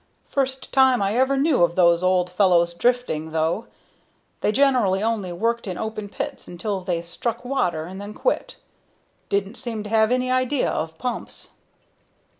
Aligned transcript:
First 0.29 0.73
time 0.73 0.99
I 0.99 1.15
ever 1.15 1.37
knew 1.37 1.63
of 1.63 1.75
those 1.75 2.01
old 2.01 2.31
fellows 2.31 2.73
drifting, 2.73 3.33
though. 3.33 3.67
They 4.39 4.51
generally 4.51 5.03
only 5.03 5.31
worked 5.31 5.67
in 5.67 5.77
open 5.77 6.09
pits 6.09 6.47
until 6.47 6.81
they 6.81 7.03
struck 7.03 7.45
water, 7.45 7.83
and 7.85 8.01
then 8.01 8.15
quit. 8.15 8.55
Didn't 9.29 9.57
seem 9.57 9.83
to 9.83 9.91
have 9.91 10.11
any 10.11 10.31
idea 10.31 10.71
of 10.71 10.97
pumps." 10.97 11.49